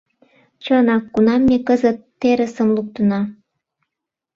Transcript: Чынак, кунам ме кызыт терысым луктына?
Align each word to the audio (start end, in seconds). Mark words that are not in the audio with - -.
Чынак, 0.63 1.03
кунам 1.13 1.41
ме 1.49 1.57
кызыт 1.67 1.97
терысым 2.19 2.69
луктына? 2.75 3.21